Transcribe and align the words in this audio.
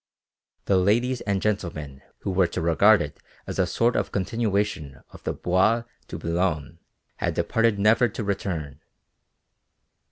The 0.65 0.77
ladies 0.77 1.21
and 1.21 1.43
gentlemen 1.43 2.01
who 2.21 2.31
were 2.31 2.47
to 2.47 2.59
regard 2.59 3.03
it 3.03 3.19
as 3.45 3.59
a 3.59 3.67
sort 3.67 3.95
of 3.95 4.11
continuation 4.11 5.03
of 5.11 5.21
the 5.25 5.31
Bois 5.33 5.83
de 6.07 6.17
Boulogne 6.17 6.79
had 7.17 7.35
departed 7.35 7.77
never 7.77 8.07
to 8.07 8.23
return. 8.23 8.81